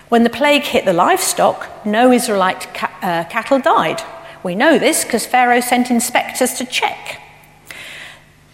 When 0.10 0.24
the 0.24 0.30
plague 0.30 0.64
hit 0.64 0.86
the 0.86 0.94
livestock, 0.94 1.86
no 1.86 2.12
Israelite 2.12 2.74
ca- 2.74 2.98
uh, 3.02 3.24
cattle 3.26 3.60
died. 3.60 4.02
We 4.44 4.56
know 4.56 4.80
this 4.80 5.04
because 5.04 5.26
Pharaoh 5.26 5.60
sent 5.60 5.92
inspectors 5.92 6.54
to 6.56 6.66
check. 6.66 7.22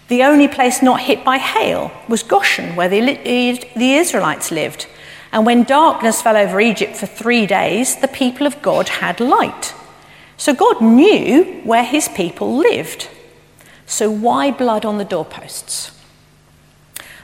The 0.07 0.23
only 0.23 0.47
place 0.47 0.81
not 0.81 1.01
hit 1.01 1.23
by 1.23 1.37
hail 1.37 1.91
was 2.07 2.23
Goshen, 2.23 2.75
where 2.75 2.89
the, 2.89 2.99
the 3.75 3.93
Israelites 3.93 4.51
lived. 4.51 4.87
And 5.31 5.45
when 5.45 5.63
darkness 5.63 6.21
fell 6.21 6.37
over 6.37 6.61
Egypt 6.61 6.95
for 6.95 7.07
three 7.07 7.45
days, 7.45 7.95
the 7.97 8.07
people 8.07 8.47
of 8.47 8.61
God 8.61 8.87
had 8.87 9.19
light. 9.19 9.73
So 10.37 10.53
God 10.53 10.81
knew 10.81 11.61
where 11.63 11.83
his 11.83 12.07
people 12.09 12.55
lived. 12.55 13.09
So, 13.87 14.09
why 14.09 14.51
blood 14.51 14.83
on 14.83 14.97
the 14.97 15.05
doorposts? 15.05 15.91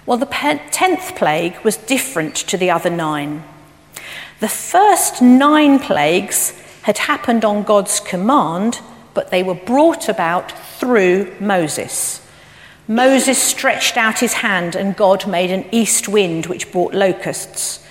Well, 0.05 0.17
the 0.17 0.59
tenth 0.71 1.15
plague 1.15 1.57
was 1.63 1.77
different 1.77 2.35
to 2.35 2.57
the 2.57 2.69
other 2.69 2.89
nine. 2.89 3.43
The 4.39 4.47
first 4.47 5.21
nine 5.21 5.79
plagues 5.79 6.53
had 6.83 6.97
happened 6.97 7.45
on 7.45 7.63
God's 7.63 7.99
command, 7.99 8.79
but 9.13 9.29
they 9.29 9.43
were 9.43 9.55
brought 9.55 10.09
about 10.09 10.51
through 10.51 11.35
Moses. 11.39 12.25
Moses 12.87 13.41
stretched 13.41 13.97
out 13.97 14.19
his 14.19 14.33
hand, 14.33 14.75
and 14.75 14.95
God 14.95 15.27
made 15.27 15.51
an 15.51 15.65
east 15.71 16.07
wind 16.07 16.47
which 16.47 16.71
brought 16.71 16.93
locusts. 16.93 17.85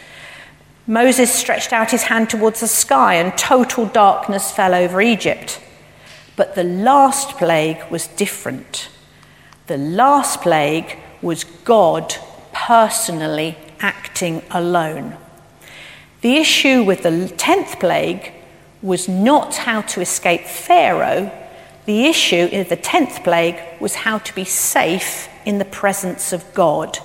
Moses 0.87 1.33
stretched 1.33 1.73
out 1.73 1.93
his 1.93 2.05
hand 2.05 2.29
towards 2.29 2.61
the 2.61 2.69
sky, 2.69 3.15
and 3.15 3.37
total 3.39 3.87
darkness 3.87 4.51
fell 4.51 4.75
over 4.75 5.01
Egypt. 5.01 5.61
But 6.37 6.55
the 6.55 6.65
last 6.65 7.37
plague 7.37 7.83
was 7.91 8.09
different. 8.09 8.89
The 9.69 9.79
last 9.79 10.41
plague 10.41 10.99
was 11.23 11.45
God 11.45 12.15
personally 12.53 13.57
acting 13.79 14.43
alone. 14.51 15.17
The 16.23 16.37
issue 16.37 16.83
with 16.83 17.05
the 17.05 17.11
10th 17.11 17.79
plague 17.79 18.33
was 18.83 19.09
not 19.09 19.55
how 19.57 19.83
to 19.83 20.01
escape 20.01 20.43
Pharaoh. 20.43 21.31
The 21.87 22.07
issue 22.07 22.49
in 22.51 22.69
the 22.69 22.77
10th 22.77 23.25
plague 23.25 23.61
was 23.81 23.95
how 23.95 24.19
to 24.19 24.35
be 24.35 24.45
safe 24.45 25.29
in 25.45 25.59
the 25.59 25.65
presence 25.65 26.33
of 26.33 26.55
God. 26.55 26.99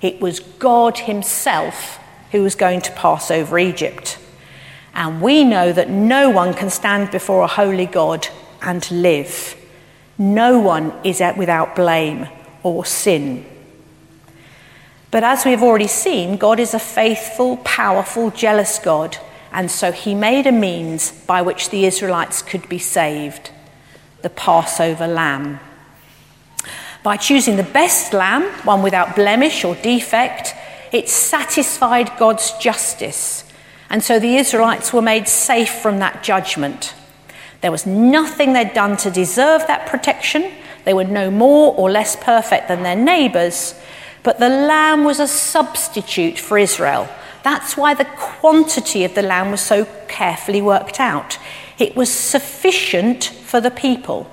It 0.00 0.20
was 0.20 0.40
God 0.40 0.98
Himself 0.98 1.98
who 2.32 2.42
was 2.42 2.54
going 2.54 2.80
to 2.82 2.92
pass 2.92 3.30
over 3.30 3.58
Egypt. 3.58 4.18
And 4.94 5.20
we 5.20 5.44
know 5.44 5.72
that 5.72 5.90
no 5.90 6.30
one 6.30 6.54
can 6.54 6.70
stand 6.70 7.10
before 7.10 7.42
a 7.42 7.48
holy 7.48 7.86
God 7.86 8.28
and 8.62 8.88
live. 8.90 9.56
No 10.18 10.58
one 10.58 10.92
is 11.04 11.22
without 11.36 11.76
blame 11.76 12.28
or 12.62 12.84
sin. 12.84 13.44
But 15.10 15.22
as 15.22 15.44
we 15.44 15.52
have 15.52 15.62
already 15.62 15.86
seen, 15.86 16.36
God 16.36 16.58
is 16.58 16.74
a 16.74 16.78
faithful, 16.78 17.58
powerful, 17.58 18.30
jealous 18.30 18.78
God, 18.78 19.18
and 19.56 19.70
so 19.70 19.90
he 19.90 20.14
made 20.14 20.46
a 20.46 20.52
means 20.52 21.10
by 21.10 21.40
which 21.40 21.70
the 21.70 21.86
Israelites 21.86 22.42
could 22.42 22.68
be 22.68 22.78
saved 22.78 23.50
the 24.20 24.28
Passover 24.28 25.06
lamb. 25.06 25.60
By 27.02 27.16
choosing 27.16 27.56
the 27.56 27.62
best 27.62 28.12
lamb, 28.12 28.42
one 28.64 28.82
without 28.82 29.16
blemish 29.16 29.64
or 29.64 29.74
defect, 29.76 30.54
it 30.92 31.08
satisfied 31.08 32.10
God's 32.18 32.52
justice. 32.58 33.44
And 33.88 34.02
so 34.02 34.18
the 34.18 34.36
Israelites 34.36 34.92
were 34.92 35.02
made 35.02 35.26
safe 35.26 35.70
from 35.70 36.00
that 36.00 36.22
judgment. 36.22 36.94
There 37.62 37.72
was 37.72 37.86
nothing 37.86 38.52
they'd 38.52 38.74
done 38.74 38.96
to 38.98 39.10
deserve 39.10 39.66
that 39.68 39.86
protection. 39.86 40.52
They 40.84 40.92
were 40.92 41.04
no 41.04 41.30
more 41.30 41.74
or 41.76 41.90
less 41.90 42.14
perfect 42.16 42.68
than 42.68 42.82
their 42.82 42.96
neighbours. 42.96 43.74
But 44.22 44.38
the 44.38 44.50
lamb 44.50 45.04
was 45.04 45.20
a 45.20 45.28
substitute 45.28 46.38
for 46.38 46.58
Israel. 46.58 47.08
That's 47.46 47.76
why 47.76 47.94
the 47.94 48.06
quantity 48.16 49.04
of 49.04 49.14
the 49.14 49.22
lamb 49.22 49.52
was 49.52 49.60
so 49.60 49.84
carefully 50.08 50.60
worked 50.60 50.98
out. 50.98 51.38
It 51.78 51.94
was 51.94 52.12
sufficient 52.12 53.22
for 53.22 53.60
the 53.60 53.70
people. 53.70 54.28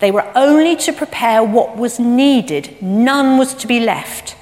They 0.00 0.10
were 0.10 0.28
only 0.34 0.74
to 0.78 0.92
prepare 0.92 1.44
what 1.44 1.76
was 1.76 2.00
needed, 2.00 2.82
none 2.82 3.38
was 3.38 3.54
to 3.54 3.68
be 3.68 3.78
left. 3.78 4.34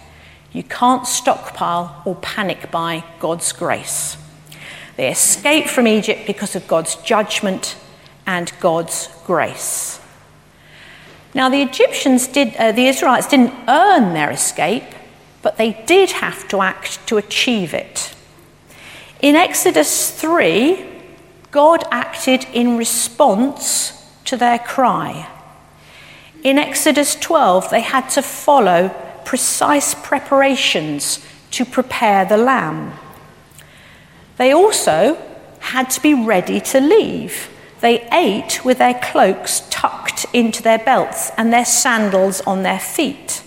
You 0.53 0.63
can't 0.63 1.07
stockpile 1.07 2.01
or 2.07 2.15
panic 2.15 2.71
buy 2.71 3.05
God's 3.21 3.53
grace. 3.53 4.17
They 4.97 5.11
escaped 5.11 5.69
from 5.69 5.87
Egypt 5.87 6.27
because 6.27 6.57
of 6.57 6.67
God's 6.67 6.97
judgment 6.97 7.77
and 8.27 8.51
God's 8.59 9.11
grace. 9.27 10.01
Now, 11.35 11.51
the 11.51 11.61
Egyptians 11.61 12.27
did, 12.27 12.57
uh, 12.57 12.73
the 12.73 12.87
Israelites 12.87 13.29
didn't 13.29 13.53
earn 13.69 14.15
their 14.15 14.31
escape, 14.31 14.95
but 15.45 15.59
they 15.59 15.75
did 15.85 16.11
have 16.11 16.49
to 16.49 16.63
act 16.63 17.07
to 17.07 17.19
achieve 17.19 17.75
it. 17.75 18.15
In 19.21 19.37
Exodus 19.37 20.11
3, 20.11 20.85
God 21.51 21.85
acted 21.91 22.47
in 22.55 22.79
response 22.79 24.09
to 24.25 24.39
their 24.39 24.59
cry. 24.59 25.29
In 26.43 26.59
Exodus 26.59 27.15
12, 27.15 27.69
they 27.71 27.83
had 27.83 28.09
to 28.11 28.23
follow 28.23 28.89
precise 29.27 29.95
preparations 29.95 31.25
to 31.51 31.67
prepare 31.67 32.25
the 32.25 32.39
lamb. 32.39 32.95
They 34.39 34.53
also 34.53 35.19
had 35.61 35.91
to 35.91 36.01
be 36.01 36.15
ready 36.15 36.59
to 36.61 36.81
leave. 36.81 37.51
They 37.81 38.09
ate 38.13 38.65
with 38.65 38.79
their 38.79 38.99
cloaks 39.01 39.63
tucked 39.69 40.25
into 40.33 40.63
their 40.63 40.79
belts 40.79 41.31
and 41.37 41.53
their 41.53 41.67
sandals 41.67 42.41
on 42.41 42.63
their 42.63 42.81
feet. 42.81 43.44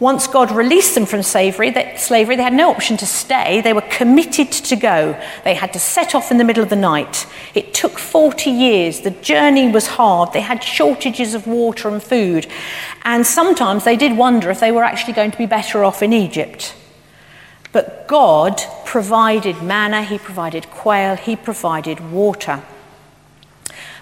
Once 0.00 0.28
God 0.28 0.52
released 0.52 0.94
them 0.94 1.06
from 1.06 1.24
slavery, 1.24 1.70
they, 1.70 1.96
had 2.08 2.52
no 2.52 2.70
option 2.70 2.96
to 2.96 3.06
stay. 3.06 3.60
They 3.60 3.72
were 3.72 3.80
committed 3.82 4.52
to 4.52 4.76
go. 4.76 5.20
They 5.42 5.54
had 5.54 5.72
to 5.72 5.80
set 5.80 6.14
off 6.14 6.30
in 6.30 6.38
the 6.38 6.44
middle 6.44 6.62
of 6.62 6.70
the 6.70 6.76
night. 6.76 7.26
It 7.52 7.74
took 7.74 7.98
40 7.98 8.48
years. 8.48 9.00
The 9.00 9.10
journey 9.10 9.68
was 9.68 9.88
hard. 9.88 10.32
They 10.32 10.40
had 10.40 10.62
shortages 10.62 11.34
of 11.34 11.48
water 11.48 11.88
and 11.88 12.00
food. 12.00 12.46
And 13.02 13.26
sometimes 13.26 13.84
they 13.84 13.96
did 13.96 14.16
wonder 14.16 14.50
if 14.50 14.60
they 14.60 14.70
were 14.70 14.84
actually 14.84 15.14
going 15.14 15.32
to 15.32 15.38
be 15.38 15.46
better 15.46 15.82
off 15.82 16.00
in 16.00 16.12
Egypt. 16.12 16.76
But 17.72 18.06
God 18.06 18.62
provided 18.84 19.62
manna, 19.62 20.04
He 20.04 20.18
provided 20.18 20.70
quail, 20.70 21.16
He 21.16 21.34
provided 21.34 22.12
water. 22.12 22.62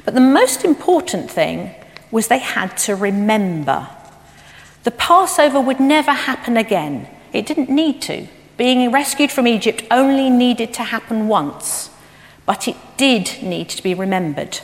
But 0.05 0.12
the 0.12 0.21
most 0.21 0.62
important 0.62 1.31
thing 1.31 1.75
was 2.11 2.29
they 2.29 2.38
had 2.38 2.76
to 2.79 2.95
remember. 2.95 3.88
The 4.87 4.93
Passover 4.93 5.61
would 5.61 5.81
never 5.81 6.12
happen 6.12 6.57
again. 6.57 7.09
It 7.33 7.45
didn't 7.45 7.69
need 7.69 8.00
to. 8.02 8.28
Being 8.57 8.93
rescued 8.93 9.33
from 9.33 9.49
Egypt 9.49 9.83
only 9.90 10.31
needed 10.31 10.73
to 10.75 10.85
happen 10.85 11.26
once, 11.26 11.90
but 12.47 12.69
it 12.69 12.76
did 12.97 13.43
need 13.43 13.69
to 13.71 13.83
be 13.83 13.95
remembered. 13.95 14.61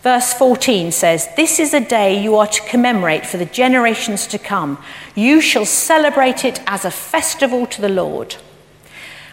Verse 0.00 0.32
14 0.32 0.92
says, 0.92 1.28
This 1.36 1.60
is 1.60 1.74
a 1.74 1.86
day 1.86 2.18
you 2.18 2.36
are 2.36 2.46
to 2.46 2.68
commemorate 2.70 3.26
for 3.26 3.36
the 3.36 3.44
generations 3.44 4.26
to 4.28 4.38
come. 4.38 4.82
You 5.14 5.42
shall 5.42 5.66
celebrate 5.66 6.42
it 6.42 6.62
as 6.66 6.86
a 6.86 6.90
festival 6.90 7.66
to 7.66 7.82
the 7.82 7.90
Lord. 7.90 8.36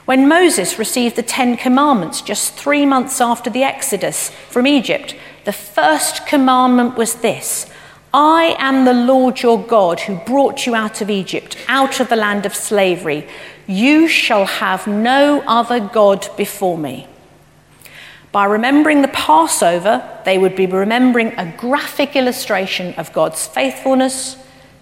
When 0.04 0.28
Moses 0.28 0.78
received 0.78 1.16
the 1.16 1.24
Ten 1.24 1.56
Commandments 1.56 2.22
just 2.22 2.56
three 2.56 2.86
months 2.86 3.22
after 3.22 3.50
the 3.50 3.64
Exodus 3.64 4.30
from 4.50 4.68
Egypt, 4.68 5.16
the 5.46 5.54
first 5.54 6.28
commandment 6.28 6.98
was 6.98 7.16
this 7.16 7.72
I 8.18 8.56
am 8.60 8.86
the 8.86 8.94
Lord 8.94 9.42
your 9.42 9.62
God 9.62 10.00
who 10.00 10.16
brought 10.16 10.66
you 10.66 10.74
out 10.74 11.02
of 11.02 11.10
Egypt, 11.10 11.58
out 11.68 12.00
of 12.00 12.08
the 12.08 12.16
land 12.16 12.46
of 12.46 12.56
slavery. 12.56 13.28
You 13.68 14.08
shall 14.08 14.46
have 14.46 14.88
no 14.88 15.44
other 15.46 15.82
God 15.82 16.30
before 16.38 16.78
me. 16.78 17.10
By 18.32 18.46
remembering 18.46 19.02
the 19.02 19.10
Passover, 19.10 20.02
they 20.24 20.38
would 20.38 20.56
be 20.56 20.66
remembering 20.66 21.38
a 21.38 21.54
graphic 21.58 22.16
illustration 22.16 22.94
of 22.94 23.12
God's 23.12 23.48
faithfulness, 23.48 24.38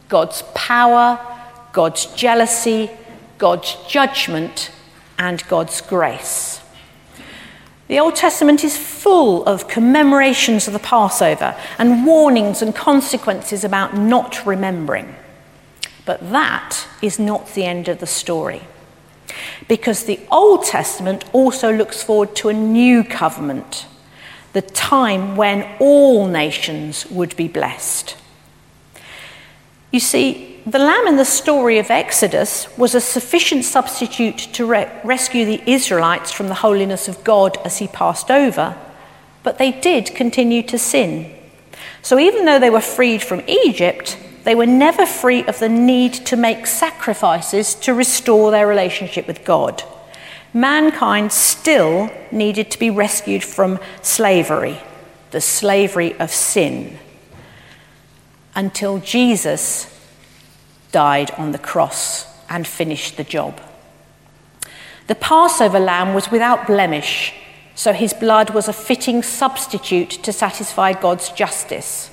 God's 0.09 0.43
power, 0.53 1.19
God's 1.71 2.05
jealousy, 2.13 2.91
God's 3.39 3.75
judgment, 3.87 4.69
and 5.17 5.43
God's 5.47 5.81
grace. 5.81 6.62
The 7.93 7.99
Old 7.99 8.15
Testament 8.15 8.63
is 8.63 8.75
full 8.75 9.45
of 9.45 9.67
commemorations 9.67 10.65
of 10.65 10.73
the 10.73 10.79
Passover 10.79 11.55
and 11.77 12.07
warnings 12.07 12.63
and 12.63 12.73
consequences 12.73 13.63
about 13.63 13.95
not 13.95 14.43
remembering. 14.47 15.13
But 16.03 16.31
that 16.31 16.87
is 17.03 17.19
not 17.19 17.53
the 17.53 17.65
end 17.65 17.87
of 17.87 17.99
the 17.99 18.07
story. 18.07 18.63
Because 19.67 20.05
the 20.05 20.19
Old 20.31 20.65
Testament 20.65 21.23
also 21.33 21.71
looks 21.71 22.01
forward 22.01 22.35
to 22.37 22.49
a 22.49 22.53
new 22.53 23.03
covenant, 23.03 23.85
the 24.53 24.63
time 24.63 25.35
when 25.35 25.69
all 25.79 26.25
nations 26.25 27.05
would 27.11 27.35
be 27.35 27.47
blessed. 27.47 28.17
You 29.91 29.99
see, 29.99 30.52
the 30.65 30.79
lamb 30.79 31.07
in 31.07 31.17
the 31.17 31.25
story 31.25 31.77
of 31.77 31.91
Exodus 31.91 32.67
was 32.77 32.95
a 32.95 33.01
sufficient 33.01 33.65
substitute 33.65 34.37
to 34.53 34.65
re- 34.65 34.89
rescue 35.03 35.45
the 35.45 35.61
Israelites 35.69 36.31
from 36.31 36.47
the 36.47 36.53
holiness 36.55 37.09
of 37.09 37.23
God 37.23 37.57
as 37.65 37.79
he 37.79 37.87
passed 37.87 38.31
over, 38.31 38.77
but 39.43 39.57
they 39.57 39.71
did 39.71 40.15
continue 40.15 40.63
to 40.63 40.77
sin. 40.77 41.33
So 42.01 42.17
even 42.17 42.45
though 42.45 42.59
they 42.59 42.69
were 42.69 42.79
freed 42.81 43.21
from 43.21 43.43
Egypt, 43.47 44.17
they 44.45 44.55
were 44.55 44.65
never 44.65 45.05
free 45.05 45.43
of 45.43 45.59
the 45.59 45.69
need 45.69 46.13
to 46.13 46.37
make 46.37 46.65
sacrifices 46.65 47.75
to 47.75 47.93
restore 47.93 48.51
their 48.51 48.67
relationship 48.67 49.27
with 49.27 49.43
God. 49.43 49.83
Mankind 50.53 51.33
still 51.33 52.09
needed 52.31 52.71
to 52.71 52.79
be 52.79 52.89
rescued 52.89 53.43
from 53.43 53.79
slavery, 54.01 54.79
the 55.31 55.41
slavery 55.41 56.17
of 56.19 56.31
sin, 56.31 56.99
until 58.55 58.99
Jesus 58.99 59.92
died 60.93 61.31
on 61.31 61.51
the 61.51 61.59
cross 61.59 62.25
and 62.49 62.65
finished 62.65 63.17
the 63.17 63.25
job. 63.25 63.59
The 65.07 65.15
Passover 65.15 65.79
lamb 65.79 66.13
was 66.13 66.31
without 66.31 66.65
blemish, 66.65 67.33
so 67.75 67.91
his 67.91 68.13
blood 68.13 68.51
was 68.51 68.69
a 68.69 68.73
fitting 68.73 69.21
substitute 69.21 70.11
to 70.23 70.31
satisfy 70.31 70.93
God's 70.93 71.29
justice. 71.29 72.09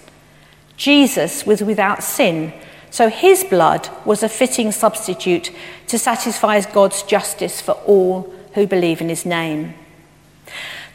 Jesus 0.76 1.46
was 1.46 1.62
without 1.62 2.02
sin, 2.02 2.52
so 2.90 3.08
his 3.08 3.44
blood 3.44 3.88
was 4.04 4.24
a 4.24 4.28
fitting 4.28 4.72
substitute 4.72 5.52
to 5.86 5.98
satisfy 5.98 6.60
God's 6.62 7.04
justice 7.04 7.60
for 7.60 7.72
all 7.86 8.34
who 8.54 8.66
believe 8.66 9.00
in 9.00 9.08
his 9.08 9.24
name. 9.24 9.74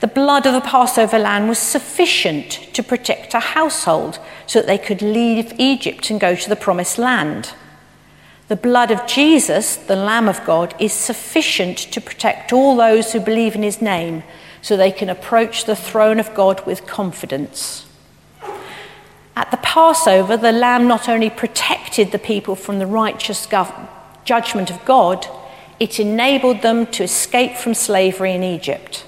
The 0.02 0.08
blood 0.08 0.46
of 0.46 0.54
the 0.54 0.62
Passover 0.70 1.18
lamb 1.18 1.48
was 1.48 1.60
sufficient 1.60 2.52
to 2.74 2.84
protect 2.84 3.34
a 3.34 3.40
household 3.40 4.20
so 4.46 4.60
that 4.60 4.68
they 4.68 4.78
could 4.78 5.02
leave 5.02 5.58
Egypt 5.58 6.10
and 6.10 6.20
go 6.20 6.36
to 6.36 6.50
the 6.50 6.58
promised 6.58 6.98
land. 6.98 7.54
The 8.48 8.56
blood 8.56 8.92
of 8.92 9.08
Jesus, 9.08 9.76
the 9.76 9.96
Lamb 9.96 10.30
of 10.30 10.46
God, 10.46 10.76
is 10.80 10.94
sufficient 10.94 11.78
to 11.78 12.00
protect 12.00 12.54
all 12.54 12.76
those 12.76 13.12
who 13.12 13.20
believe 13.20 13.56
in 13.56 13.64
his 13.64 13.82
name 13.82 14.24
so 14.62 14.78
they 14.78 14.92
can 14.92 15.10
approach 15.10 15.66
the 15.66 15.76
throne 15.76 16.20
of 16.20 16.34
God 16.36 16.66
with 16.66 16.86
confidence. 16.86 17.88
At 19.36 19.50
the 19.52 19.58
Passover, 19.58 20.38
the 20.38 20.52
Lamb 20.52 20.88
not 20.88 21.10
only 21.10 21.30
protected 21.30 22.12
the 22.12 22.20
people 22.20 22.56
from 22.56 22.80
the 22.80 22.88
righteous 22.88 23.48
judgment 24.26 24.70
of 24.70 24.86
God, 24.86 25.28
it 25.80 26.00
enabled 26.00 26.62
them 26.62 26.86
to 26.88 27.04
escape 27.04 27.58
from 27.58 27.74
slavery 27.74 28.32
in 28.32 28.44
Egypt. 28.44 29.06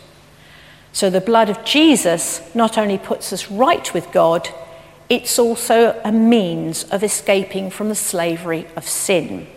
So 0.92 1.10
the 1.10 1.22
blood 1.22 1.50
of 1.50 1.64
Jesus 1.64 2.42
not 2.56 2.78
only 2.78 2.98
puts 2.98 3.32
us 3.32 3.52
right 3.52 3.94
with 3.94 4.12
God, 4.12 4.50
it's 5.10 5.40
also 5.40 6.00
a 6.04 6.12
means 6.12 6.84
of 6.86 7.04
escaping 7.04 7.70
from 7.70 7.90
the 7.90 7.96
slavery 7.96 8.68
of 8.76 8.88
sin. 8.88 9.48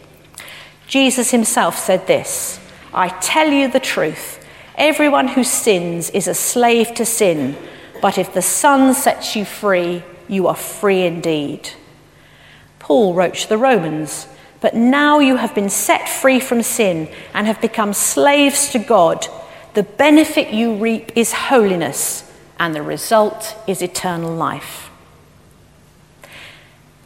Jesus 0.87 1.31
himself 1.31 1.79
said 1.79 2.07
this 2.07 2.61
I 2.93 3.09
tell 3.09 3.49
you 3.49 3.71
the 3.71 3.81
truth. 3.81 4.45
Everyone 4.77 5.29
who 5.29 5.45
sins 5.45 6.11
is 6.11 6.27
a 6.27 6.35
slave 6.35 6.95
to 6.95 7.05
sin, 7.05 7.57
but 8.01 8.17
if 8.17 8.33
the 8.33 8.43
Son 8.43 8.95
sets 8.95 9.37
you 9.37 9.45
free, 9.45 10.03
you 10.29 10.47
are 10.47 10.57
free 10.57 11.03
indeed. 11.03 11.71
Paul 12.79 13.15
wrote 13.15 13.35
to 13.35 13.49
the 13.49 13.59
Romans, 13.59 14.27
But 14.61 14.75
now 14.75 15.19
you 15.19 15.37
have 15.37 15.55
been 15.55 15.69
set 15.69 16.09
free 16.09 16.41
from 16.41 16.63
sin 16.63 17.09
and 17.35 17.47
have 17.47 17.61
become 17.61 17.93
slaves 17.93 18.71
to 18.71 18.79
God. 18.79 19.27
The 19.75 19.83
benefit 19.83 20.53
you 20.53 20.75
reap 20.77 21.13
is 21.15 21.33
holiness, 21.33 22.33
and 22.59 22.75
the 22.75 22.83
result 22.83 23.57
is 23.67 23.83
eternal 23.83 24.35
life. 24.35 24.89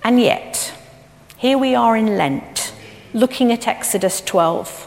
And 0.04 0.20
yet, 0.20 0.74
here 1.38 1.56
we 1.56 1.74
are 1.74 1.96
in 1.96 2.18
Lent, 2.18 2.74
looking 3.14 3.50
at 3.50 3.66
Exodus 3.66 4.20
12. 4.20 4.86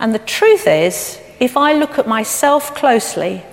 And 0.00 0.12
the 0.12 0.18
truth 0.18 0.66
is, 0.66 1.20
if 1.38 1.56
I 1.56 1.72
look 1.72 1.96
at 1.96 2.08
myself 2.08 2.74
closely, 2.74 3.44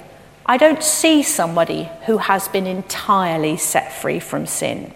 I 0.47 0.57
don't 0.57 0.81
see 0.81 1.21
somebody 1.21 1.91
who 2.07 2.17
has 2.17 2.47
been 2.47 2.65
entirely 2.65 3.55
set 3.55 3.93
free 3.93 4.19
from 4.19 4.47
sin. 4.47 4.93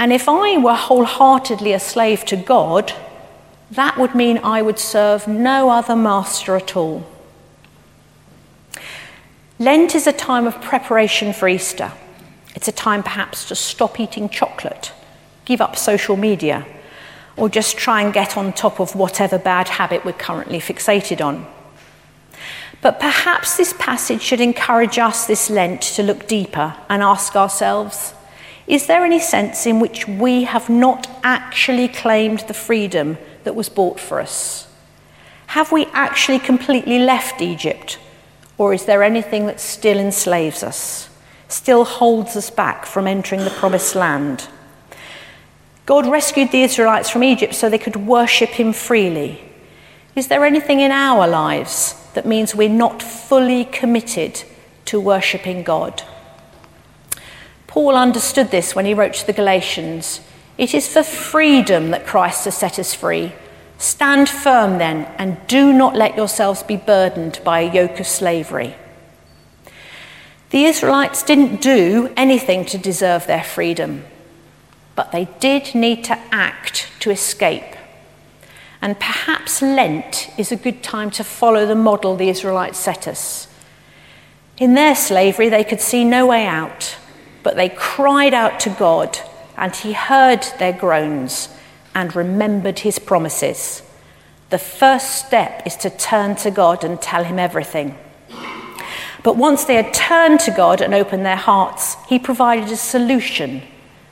And 0.00 0.12
if 0.12 0.28
I 0.28 0.58
were 0.58 0.74
wholeheartedly 0.74 1.72
a 1.72 1.78
slave 1.78 2.24
to 2.24 2.36
God, 2.36 2.92
that 3.70 3.96
would 3.98 4.16
mean 4.16 4.38
I 4.38 4.62
would 4.62 4.80
serve 4.80 5.28
no 5.28 5.70
other 5.70 5.94
master 5.94 6.56
at 6.56 6.76
all. 6.76 7.06
Lent 9.60 9.94
is 9.94 10.08
a 10.08 10.12
time 10.12 10.46
of 10.46 10.60
preparation 10.60 11.32
for 11.32 11.48
Easter. 11.48 11.92
It's 12.56 12.68
a 12.68 12.72
time 12.72 13.02
perhaps 13.02 13.46
to 13.48 13.54
stop 13.54 14.00
eating 14.00 14.28
chocolate, 14.28 14.92
give 15.44 15.60
up 15.60 15.76
social 15.76 16.16
media, 16.16 16.66
or 17.36 17.50
just 17.50 17.76
try 17.76 18.00
and 18.00 18.14
get 18.14 18.36
on 18.36 18.52
top 18.54 18.80
of 18.80 18.96
whatever 18.96 19.38
bad 19.38 19.68
habit 19.68 20.04
we're 20.04 20.12
currently 20.12 20.58
fixated 20.58 21.24
on. 21.24 21.46
But 22.80 22.98
perhaps 22.98 23.56
this 23.56 23.74
passage 23.78 24.22
should 24.22 24.40
encourage 24.40 24.98
us 24.98 25.26
this 25.26 25.50
Lent 25.50 25.82
to 25.82 26.02
look 26.02 26.26
deeper 26.26 26.74
and 26.88 27.02
ask 27.02 27.36
ourselves 27.36 28.14
is 28.66 28.86
there 28.88 29.04
any 29.04 29.20
sense 29.20 29.64
in 29.64 29.78
which 29.78 30.08
we 30.08 30.42
have 30.42 30.68
not 30.68 31.08
actually 31.22 31.86
claimed 31.86 32.40
the 32.40 32.54
freedom 32.54 33.16
that 33.44 33.54
was 33.54 33.68
bought 33.68 34.00
for 34.00 34.20
us? 34.20 34.66
Have 35.48 35.70
we 35.70 35.86
actually 35.92 36.40
completely 36.40 36.98
left 36.98 37.40
Egypt? 37.40 37.98
Or 38.58 38.74
is 38.74 38.86
there 38.86 39.04
anything 39.04 39.46
that 39.46 39.60
still 39.60 39.98
enslaves 39.98 40.64
us, 40.64 41.08
still 41.48 41.84
holds 41.84 42.36
us 42.36 42.50
back 42.50 42.86
from 42.86 43.06
entering 43.06 43.44
the 43.44 43.50
promised 43.50 43.94
land? 43.94 44.48
God 45.86 46.06
rescued 46.06 46.50
the 46.50 46.62
Israelites 46.62 47.10
from 47.10 47.22
Egypt 47.22 47.54
so 47.54 47.68
they 47.68 47.78
could 47.78 47.96
worship 47.96 48.50
Him 48.50 48.72
freely. 48.72 49.40
Is 50.16 50.28
there 50.28 50.44
anything 50.44 50.80
in 50.80 50.90
our 50.90 51.28
lives 51.28 51.94
that 52.14 52.26
means 52.26 52.54
we're 52.54 52.68
not 52.68 53.02
fully 53.02 53.64
committed 53.66 54.42
to 54.86 55.00
worshipping 55.00 55.62
God? 55.62 56.02
Paul 57.66 57.94
understood 57.94 58.50
this 58.50 58.74
when 58.74 58.86
he 58.86 58.94
wrote 58.94 59.12
to 59.14 59.26
the 59.26 59.34
Galatians. 59.34 60.22
It 60.56 60.72
is 60.72 60.88
for 60.88 61.02
freedom 61.02 61.90
that 61.90 62.06
Christ 62.06 62.46
has 62.46 62.56
set 62.56 62.78
us 62.78 62.94
free. 62.94 63.34
Stand 63.76 64.30
firm 64.30 64.78
then, 64.78 65.04
and 65.18 65.36
do 65.46 65.74
not 65.74 65.94
let 65.94 66.16
yourselves 66.16 66.62
be 66.62 66.78
burdened 66.78 67.38
by 67.44 67.60
a 67.60 67.72
yoke 67.72 68.00
of 68.00 68.06
slavery. 68.06 68.74
The 70.50 70.64
Israelites 70.64 71.22
didn't 71.22 71.60
do 71.60 72.12
anything 72.16 72.64
to 72.66 72.78
deserve 72.78 73.26
their 73.26 73.42
freedom, 73.42 74.04
but 74.94 75.12
they 75.12 75.28
did 75.40 75.74
need 75.74 76.04
to 76.04 76.18
act 76.30 76.88
to 77.00 77.10
escape. 77.10 77.76
And 78.80 78.98
perhaps 78.98 79.62
Lent 79.62 80.30
is 80.38 80.52
a 80.52 80.56
good 80.56 80.82
time 80.82 81.10
to 81.12 81.24
follow 81.24 81.66
the 81.66 81.74
model 81.74 82.16
the 82.16 82.28
Israelites 82.28 82.78
set 82.78 83.08
us. 83.08 83.48
In 84.58 84.74
their 84.74 84.94
slavery, 84.94 85.48
they 85.48 85.64
could 85.64 85.80
see 85.80 86.04
no 86.04 86.26
way 86.26 86.46
out 86.46 86.96
but 87.46 87.54
they 87.54 87.68
cried 87.68 88.34
out 88.34 88.58
to 88.58 88.70
God, 88.70 89.20
and 89.56 89.72
he 89.72 89.92
heard 89.92 90.42
their 90.58 90.72
groans 90.72 91.48
and 91.94 92.16
remembered 92.16 92.80
his 92.80 92.98
promises. 92.98 93.82
The 94.50 94.58
first 94.58 95.24
step 95.24 95.64
is 95.64 95.76
to 95.76 95.90
turn 95.90 96.34
to 96.38 96.50
God 96.50 96.82
and 96.82 97.00
tell 97.00 97.22
him 97.22 97.38
everything. 97.38 97.96
But 99.26 99.36
once 99.36 99.64
they 99.64 99.74
had 99.74 99.92
turned 99.92 100.38
to 100.40 100.52
God 100.52 100.80
and 100.80 100.94
opened 100.94 101.26
their 101.26 101.34
hearts, 101.34 101.96
he 102.08 102.16
provided 102.16 102.70
a 102.70 102.76
solution, 102.76 103.60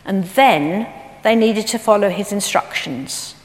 and 0.05 0.24
then 0.24 0.92
they 1.22 1.37
needed 1.37 1.68
to 1.68 1.79
follow 1.79 2.11
his 2.11 2.33
instructions. 2.33 3.37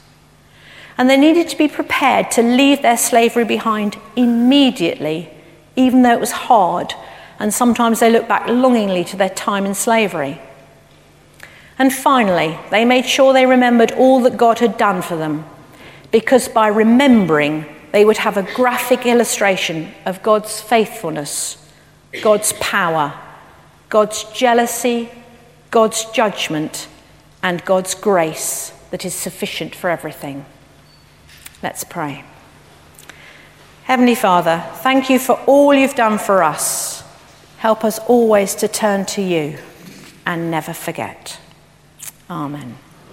And 0.98 1.08
they 1.08 1.16
needed 1.16 1.48
to 1.48 1.56
be 1.56 1.68
prepared 1.68 2.32
to 2.32 2.42
leave 2.42 2.82
their 2.82 2.96
slavery 2.96 3.44
behind 3.44 3.96
immediately, 4.16 5.30
even 5.76 6.02
though 6.02 6.14
it 6.14 6.18
was 6.18 6.32
hard 6.32 6.92
and 7.38 7.54
sometimes 7.54 8.00
they 8.00 8.10
look 8.10 8.26
back 8.26 8.48
longingly 8.48 9.04
to 9.04 9.16
their 9.16 9.30
time 9.30 9.64
in 9.64 9.76
slavery. 9.76 10.40
And 11.78 11.94
finally, 11.94 12.58
they 12.72 12.84
made 12.84 13.06
sure 13.06 13.32
they 13.32 13.46
remembered 13.46 13.92
all 13.92 14.18
that 14.22 14.36
God 14.36 14.58
had 14.58 14.76
done 14.76 15.02
for 15.02 15.14
them, 15.14 15.46
because 16.10 16.48
by 16.48 16.66
remembering, 16.66 17.64
they 17.92 18.04
would 18.04 18.18
have 18.18 18.36
a 18.36 18.54
graphic 18.54 19.06
illustration 19.06 19.92
of 20.06 20.22
God's 20.22 20.60
faithfulness, 20.60 21.56
God's 22.22 22.52
power, 22.54 23.18
God's 23.88 24.24
jealousy, 24.32 25.10
God's 25.70 26.04
judgment, 26.06 26.88
and 27.42 27.64
God's 27.64 27.94
grace 27.94 28.72
that 28.90 29.04
is 29.04 29.14
sufficient 29.14 29.74
for 29.74 29.90
everything. 29.90 30.44
Let's 31.62 31.84
pray. 31.84 32.24
Heavenly 33.84 34.14
Father, 34.14 34.64
thank 34.76 35.10
you 35.10 35.18
for 35.18 35.34
all 35.46 35.74
you've 35.74 35.94
done 35.94 36.18
for 36.18 36.42
us. 36.42 37.02
Help 37.58 37.84
us 37.84 37.98
always 38.00 38.54
to 38.56 38.68
turn 38.68 39.04
to 39.06 39.22
you 39.22 39.58
and 40.24 40.50
never 40.50 40.72
forget. 40.72 41.38
Amen. 42.30 42.76